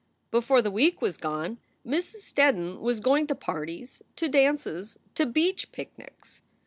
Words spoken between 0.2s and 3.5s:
Before the week was gone Mrs. Steddon was going to